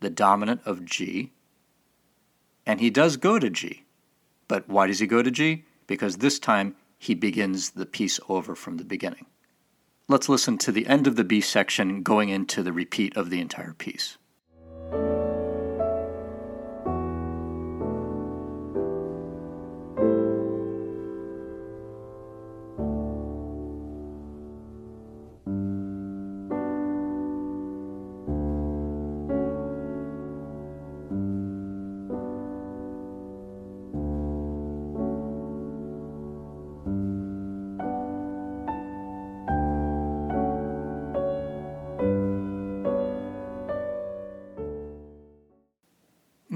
the 0.00 0.10
dominant 0.10 0.60
of 0.64 0.84
G, 0.84 1.32
and 2.66 2.80
he 2.80 2.90
does 2.90 3.16
go 3.16 3.38
to 3.38 3.50
G. 3.50 3.84
But 4.48 4.68
why 4.68 4.86
does 4.86 4.98
he 4.98 5.06
go 5.06 5.22
to 5.22 5.30
G? 5.30 5.64
Because 5.86 6.16
this 6.16 6.38
time 6.38 6.74
he 6.98 7.14
begins 7.14 7.70
the 7.70 7.86
piece 7.86 8.20
over 8.28 8.54
from 8.54 8.76
the 8.76 8.84
beginning. 8.84 9.26
Let's 10.08 10.28
listen 10.28 10.58
to 10.58 10.72
the 10.72 10.86
end 10.86 11.06
of 11.06 11.16
the 11.16 11.24
B 11.24 11.40
section 11.40 12.02
going 12.02 12.30
into 12.30 12.62
the 12.62 12.72
repeat 12.72 13.16
of 13.16 13.30
the 13.30 13.40
entire 13.40 13.74
piece. 13.74 14.18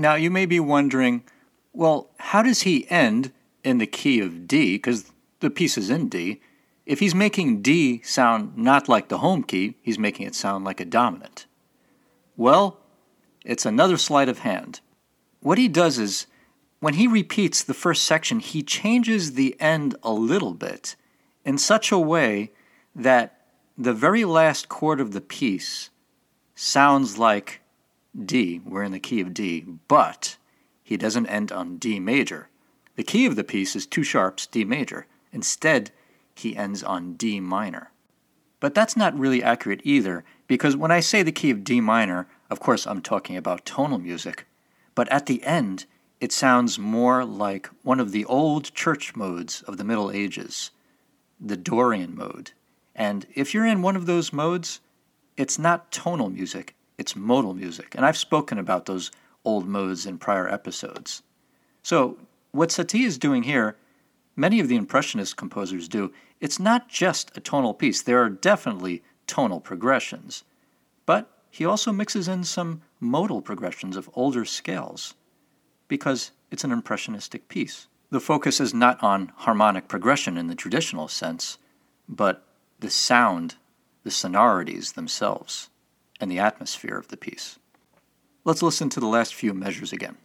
Now, 0.04 0.16
you 0.16 0.30
may 0.30 0.44
be 0.44 0.60
wondering, 0.60 1.24
well, 1.72 2.10
how 2.18 2.42
does 2.42 2.60
he 2.60 2.86
end 2.90 3.32
in 3.62 3.78
the 3.78 3.86
key 3.86 4.20
of 4.20 4.46
D? 4.46 4.74
Because 4.74 5.10
the 5.40 5.48
piece 5.48 5.78
is 5.78 5.88
in 5.88 6.10
D. 6.10 6.42
if 6.84 7.00
he's 7.00 7.14
making 7.14 7.62
D 7.62 8.02
sound 8.02 8.54
not 8.54 8.86
like 8.86 9.08
the 9.08 9.16
home 9.24 9.42
key, 9.42 9.76
he's 9.80 9.98
making 9.98 10.26
it 10.26 10.34
sound 10.34 10.62
like 10.62 10.78
a 10.78 10.84
dominant. 10.84 11.46
Well, 12.36 12.80
it's 13.46 13.64
another 13.64 13.96
sleight 13.96 14.28
of 14.28 14.40
hand. 14.40 14.80
What 15.40 15.56
he 15.56 15.68
does 15.68 15.98
is, 15.98 16.26
when 16.80 16.92
he 16.94 17.06
repeats 17.06 17.62
the 17.62 17.72
first 17.72 18.02
section, 18.02 18.40
he 18.40 18.62
changes 18.62 19.32
the 19.32 19.58
end 19.58 19.96
a 20.02 20.12
little 20.12 20.52
bit 20.52 20.96
in 21.46 21.56
such 21.56 21.90
a 21.90 21.98
way 21.98 22.52
that 22.94 23.40
the 23.78 23.94
very 23.94 24.26
last 24.26 24.68
chord 24.68 25.00
of 25.00 25.12
the 25.12 25.22
piece 25.22 25.88
sounds 26.54 27.16
like 27.16 27.62
D. 28.22 28.60
We're 28.64 28.82
in 28.82 28.92
the 28.92 29.00
key 29.00 29.20
of 29.20 29.34
D, 29.34 29.64
but 29.88 30.36
he 30.82 30.96
doesn't 30.96 31.26
end 31.26 31.50
on 31.50 31.78
D 31.78 31.98
major. 31.98 32.48
The 32.96 33.02
key 33.02 33.26
of 33.26 33.36
the 33.36 33.44
piece 33.44 33.74
is 33.74 33.86
two 33.86 34.04
sharps, 34.04 34.46
D 34.46 34.64
major. 34.64 35.06
Instead, 35.32 35.90
he 36.34 36.56
ends 36.56 36.82
on 36.82 37.14
D 37.14 37.40
minor. 37.40 37.90
But 38.60 38.74
that's 38.74 38.96
not 38.96 39.18
really 39.18 39.42
accurate 39.42 39.80
either, 39.84 40.24
because 40.46 40.76
when 40.76 40.90
I 40.90 41.00
say 41.00 41.22
the 41.22 41.32
key 41.32 41.50
of 41.50 41.64
D 41.64 41.80
minor, 41.80 42.28
of 42.50 42.60
course 42.60 42.86
I'm 42.86 43.02
talking 43.02 43.36
about 43.36 43.66
tonal 43.66 43.98
music, 43.98 44.46
but 44.94 45.10
at 45.10 45.26
the 45.26 45.42
end, 45.42 45.86
it 46.20 46.32
sounds 46.32 46.78
more 46.78 47.24
like 47.24 47.68
one 47.82 48.00
of 48.00 48.12
the 48.12 48.24
old 48.24 48.72
church 48.74 49.16
modes 49.16 49.62
of 49.62 49.76
the 49.76 49.84
Middle 49.84 50.10
Ages, 50.10 50.70
the 51.40 51.56
Dorian 51.56 52.16
mode. 52.16 52.52
And 52.94 53.26
if 53.34 53.52
you're 53.52 53.66
in 53.66 53.82
one 53.82 53.96
of 53.96 54.06
those 54.06 54.32
modes, 54.32 54.80
it's 55.36 55.58
not 55.58 55.90
tonal 55.90 56.30
music, 56.30 56.74
it's 56.98 57.16
modal 57.16 57.54
music. 57.54 57.94
And 57.94 58.04
I've 58.04 58.16
spoken 58.16 58.58
about 58.58 58.86
those 58.86 59.10
old 59.44 59.66
modes 59.66 60.06
in 60.06 60.18
prior 60.18 60.48
episodes. 60.48 61.22
So, 61.82 62.18
what 62.52 62.70
Satie 62.70 63.04
is 63.04 63.18
doing 63.18 63.42
here 63.42 63.76
many 64.36 64.60
of 64.60 64.68
the 64.68 64.76
Impressionist 64.76 65.36
composers 65.36 65.88
do, 65.88 66.12
it's 66.40 66.58
not 66.58 66.88
just 66.88 67.36
a 67.36 67.40
tonal 67.40 67.74
piece. 67.74 68.02
There 68.02 68.22
are 68.22 68.30
definitely 68.30 69.02
tonal 69.26 69.60
progressions. 69.60 70.44
But 71.06 71.30
he 71.50 71.64
also 71.64 71.92
mixes 71.92 72.28
in 72.28 72.44
some 72.44 72.82
modal 73.00 73.40
progressions 73.40 73.96
of 73.96 74.10
older 74.14 74.44
scales 74.44 75.14
because 75.88 76.32
it's 76.50 76.64
an 76.64 76.72
impressionistic 76.72 77.48
piece. 77.48 77.86
The 78.10 78.20
focus 78.20 78.60
is 78.60 78.74
not 78.74 79.02
on 79.02 79.32
harmonic 79.36 79.88
progression 79.88 80.36
in 80.36 80.46
the 80.46 80.54
traditional 80.54 81.08
sense, 81.08 81.58
but 82.08 82.44
the 82.80 82.90
sound, 82.90 83.56
the 84.02 84.10
sonorities 84.10 84.92
themselves, 84.92 85.70
and 86.20 86.30
the 86.30 86.38
atmosphere 86.38 86.96
of 86.96 87.08
the 87.08 87.16
piece. 87.16 87.58
Let's 88.44 88.62
listen 88.62 88.88
to 88.90 89.00
the 89.00 89.06
last 89.06 89.34
few 89.34 89.54
measures 89.54 89.92
again. 89.92 90.16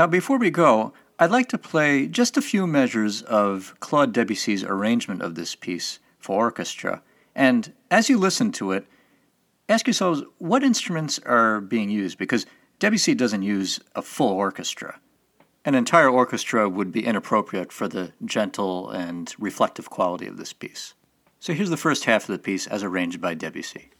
Now, 0.00 0.06
before 0.06 0.38
we 0.38 0.48
go, 0.48 0.94
I'd 1.18 1.30
like 1.30 1.50
to 1.50 1.58
play 1.58 2.06
just 2.06 2.38
a 2.38 2.40
few 2.40 2.66
measures 2.66 3.20
of 3.20 3.74
Claude 3.80 4.14
Debussy's 4.14 4.64
arrangement 4.64 5.20
of 5.20 5.34
this 5.34 5.54
piece 5.54 5.98
for 6.18 6.46
orchestra. 6.46 7.02
And 7.34 7.74
as 7.90 8.08
you 8.08 8.16
listen 8.16 8.50
to 8.52 8.72
it, 8.72 8.86
ask 9.68 9.86
yourselves 9.86 10.22
what 10.38 10.62
instruments 10.62 11.18
are 11.26 11.60
being 11.60 11.90
used 11.90 12.16
because 12.16 12.46
Debussy 12.78 13.14
doesn't 13.14 13.42
use 13.42 13.78
a 13.94 14.00
full 14.00 14.32
orchestra. 14.32 14.98
An 15.66 15.74
entire 15.74 16.08
orchestra 16.08 16.66
would 16.66 16.92
be 16.92 17.04
inappropriate 17.04 17.70
for 17.70 17.86
the 17.86 18.14
gentle 18.24 18.88
and 18.88 19.34
reflective 19.38 19.90
quality 19.90 20.26
of 20.26 20.38
this 20.38 20.54
piece. 20.54 20.94
So 21.40 21.52
here's 21.52 21.68
the 21.68 21.76
first 21.76 22.06
half 22.06 22.22
of 22.22 22.34
the 22.34 22.42
piece 22.42 22.66
as 22.66 22.82
arranged 22.82 23.20
by 23.20 23.34
Debussy. 23.34 23.90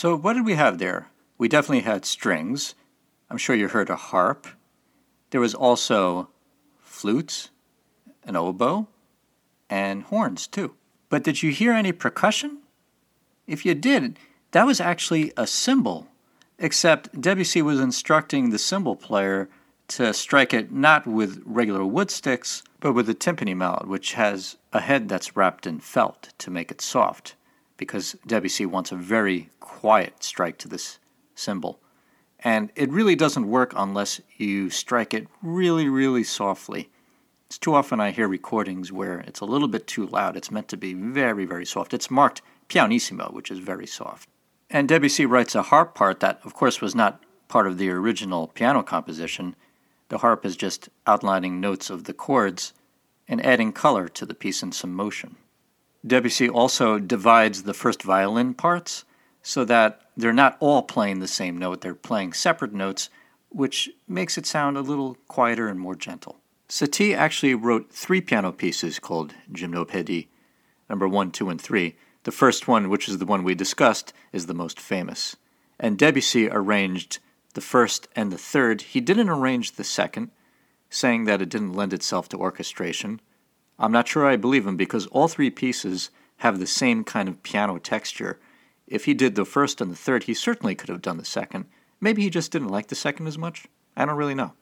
So, 0.00 0.16
what 0.16 0.32
did 0.32 0.46
we 0.46 0.54
have 0.54 0.78
there? 0.78 1.08
We 1.36 1.46
definitely 1.46 1.80
had 1.80 2.06
strings. 2.06 2.74
I'm 3.28 3.36
sure 3.36 3.54
you 3.54 3.68
heard 3.68 3.90
a 3.90 3.96
harp. 3.96 4.46
There 5.28 5.42
was 5.42 5.54
also 5.54 6.30
flutes, 6.78 7.50
an 8.24 8.34
oboe, 8.34 8.88
and 9.68 10.04
horns 10.04 10.46
too. 10.46 10.72
But 11.10 11.22
did 11.22 11.42
you 11.42 11.50
hear 11.50 11.74
any 11.74 11.92
percussion? 11.92 12.60
If 13.46 13.66
you 13.66 13.74
did, 13.74 14.18
that 14.52 14.64
was 14.64 14.80
actually 14.80 15.34
a 15.36 15.46
cymbal, 15.46 16.08
except 16.58 17.20
Debussy 17.20 17.60
was 17.60 17.78
instructing 17.78 18.48
the 18.48 18.58
cymbal 18.58 18.96
player 18.96 19.50
to 19.88 20.14
strike 20.14 20.54
it 20.54 20.72
not 20.72 21.06
with 21.06 21.42
regular 21.44 21.84
wood 21.84 22.10
sticks, 22.10 22.62
but 22.80 22.94
with 22.94 23.10
a 23.10 23.14
timpani 23.14 23.54
mallet, 23.54 23.86
which 23.86 24.14
has 24.14 24.56
a 24.72 24.80
head 24.80 25.10
that's 25.10 25.36
wrapped 25.36 25.66
in 25.66 25.78
felt 25.78 26.32
to 26.38 26.50
make 26.50 26.70
it 26.70 26.80
soft 26.80 27.34
because 27.80 28.14
Debussy 28.26 28.66
wants 28.66 28.92
a 28.92 28.96
very 28.96 29.48
quiet 29.58 30.22
strike 30.22 30.58
to 30.58 30.68
this 30.68 30.98
cymbal. 31.34 31.80
And 32.38 32.70
it 32.76 32.90
really 32.90 33.16
doesn't 33.16 33.48
work 33.48 33.72
unless 33.74 34.20
you 34.36 34.68
strike 34.68 35.14
it 35.14 35.26
really, 35.42 35.88
really 35.88 36.22
softly. 36.22 36.90
It's 37.46 37.56
too 37.56 37.74
often 37.74 37.98
I 37.98 38.10
hear 38.10 38.28
recordings 38.28 38.92
where 38.92 39.20
it's 39.20 39.40
a 39.40 39.46
little 39.46 39.66
bit 39.66 39.86
too 39.86 40.06
loud. 40.06 40.36
It's 40.36 40.50
meant 40.50 40.68
to 40.68 40.76
be 40.76 40.92
very, 40.92 41.46
very 41.46 41.64
soft. 41.64 41.94
It's 41.94 42.10
marked 42.10 42.42
pianissimo, 42.68 43.30
which 43.32 43.50
is 43.50 43.60
very 43.60 43.86
soft. 43.86 44.28
And 44.68 44.86
Debussy 44.86 45.24
writes 45.24 45.54
a 45.54 45.62
harp 45.62 45.94
part 45.94 46.20
that, 46.20 46.38
of 46.44 46.52
course, 46.52 46.82
was 46.82 46.94
not 46.94 47.22
part 47.48 47.66
of 47.66 47.78
the 47.78 47.88
original 47.88 48.48
piano 48.48 48.82
composition. 48.82 49.56
The 50.10 50.18
harp 50.18 50.44
is 50.44 50.54
just 50.54 50.90
outlining 51.06 51.60
notes 51.60 51.88
of 51.88 52.04
the 52.04 52.12
chords 52.12 52.74
and 53.26 53.44
adding 53.44 53.72
color 53.72 54.06
to 54.08 54.26
the 54.26 54.34
piece 54.34 54.62
and 54.62 54.74
some 54.74 54.92
motion. 54.92 55.36
Debussy 56.06 56.48
also 56.48 56.98
divides 56.98 57.62
the 57.62 57.74
first 57.74 58.02
violin 58.02 58.54
parts 58.54 59.04
so 59.42 59.64
that 59.64 60.00
they're 60.16 60.32
not 60.32 60.56
all 60.60 60.82
playing 60.82 61.20
the 61.20 61.28
same 61.28 61.56
note, 61.58 61.80
they're 61.80 61.94
playing 61.94 62.32
separate 62.32 62.72
notes, 62.72 63.10
which 63.48 63.90
makes 64.06 64.38
it 64.38 64.46
sound 64.46 64.76
a 64.76 64.82
little 64.82 65.16
quieter 65.28 65.68
and 65.68 65.80
more 65.80 65.94
gentle. 65.94 66.40
Satie 66.68 67.16
actually 67.16 67.54
wrote 67.54 67.92
three 67.92 68.20
piano 68.20 68.52
pieces 68.52 68.98
called 68.98 69.34
Gymnopédie, 69.52 70.28
number 70.88 71.08
one, 71.08 71.30
two, 71.30 71.50
and 71.50 71.60
three. 71.60 71.96
The 72.22 72.30
first 72.30 72.68
one, 72.68 72.88
which 72.88 73.08
is 73.08 73.18
the 73.18 73.26
one 73.26 73.42
we 73.42 73.54
discussed, 73.54 74.12
is 74.32 74.46
the 74.46 74.54
most 74.54 74.78
famous. 74.78 75.36
And 75.78 75.98
Debussy 75.98 76.48
arranged 76.48 77.18
the 77.54 77.60
first 77.60 78.08
and 78.14 78.30
the 78.30 78.38
third. 78.38 78.82
He 78.82 79.00
didn't 79.00 79.30
arrange 79.30 79.72
the 79.72 79.84
second, 79.84 80.30
saying 80.88 81.24
that 81.24 81.42
it 81.42 81.48
didn't 81.48 81.72
lend 81.72 81.92
itself 81.92 82.28
to 82.28 82.36
orchestration. 82.36 83.20
I'm 83.80 83.92
not 83.92 84.06
sure 84.06 84.26
I 84.26 84.36
believe 84.36 84.66
him 84.66 84.76
because 84.76 85.06
all 85.06 85.26
three 85.26 85.50
pieces 85.50 86.10
have 86.36 86.58
the 86.58 86.66
same 86.66 87.02
kind 87.02 87.28
of 87.28 87.42
piano 87.42 87.78
texture. 87.78 88.38
If 88.86 89.06
he 89.06 89.14
did 89.14 89.34
the 89.34 89.46
first 89.46 89.80
and 89.80 89.90
the 89.90 89.96
third, 89.96 90.24
he 90.24 90.34
certainly 90.34 90.74
could 90.74 90.90
have 90.90 91.00
done 91.00 91.16
the 91.16 91.24
second. 91.24 91.64
Maybe 91.98 92.22
he 92.22 92.28
just 92.28 92.52
didn't 92.52 92.68
like 92.68 92.88
the 92.88 92.94
second 92.94 93.26
as 93.26 93.38
much. 93.38 93.66
I 93.96 94.04
don't 94.04 94.16
really 94.16 94.34
know. 94.34 94.52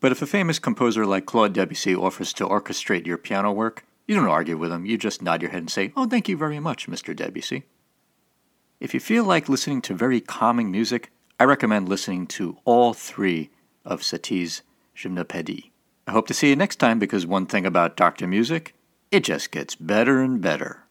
But 0.00 0.12
if 0.12 0.20
a 0.20 0.26
famous 0.26 0.58
composer 0.58 1.06
like 1.06 1.26
Claude 1.26 1.54
Debussy 1.54 1.94
offers 1.94 2.34
to 2.34 2.46
orchestrate 2.46 3.06
your 3.06 3.18
piano 3.18 3.50
work, 3.50 3.84
you 4.06 4.14
don't 4.14 4.28
argue 4.28 4.58
with 4.58 4.72
him. 4.72 4.84
You 4.84 4.98
just 4.98 5.22
nod 5.22 5.40
your 5.40 5.50
head 5.50 5.60
and 5.60 5.70
say, 5.70 5.92
Oh, 5.96 6.06
thank 6.06 6.28
you 6.28 6.36
very 6.36 6.60
much, 6.60 6.86
Mr. 6.86 7.16
Debussy. 7.16 7.64
If 8.78 8.92
you 8.92 9.00
feel 9.00 9.24
like 9.24 9.48
listening 9.48 9.82
to 9.82 9.94
very 9.94 10.20
calming 10.20 10.70
music, 10.70 11.10
I 11.38 11.44
recommend 11.44 11.88
listening 11.88 12.26
to 12.28 12.58
all 12.64 12.92
three 12.92 13.50
of 13.84 14.02
Satie's 14.02 14.62
Gymnopédie. 14.96 15.69
I 16.10 16.12
hope 16.12 16.26
to 16.26 16.34
see 16.34 16.48
you 16.48 16.56
next 16.56 16.80
time 16.80 16.98
because 16.98 17.24
one 17.24 17.46
thing 17.46 17.64
about 17.64 17.96
Dr. 17.96 18.26
Music, 18.26 18.74
it 19.12 19.22
just 19.22 19.52
gets 19.52 19.76
better 19.76 20.20
and 20.20 20.40
better. 20.40 20.82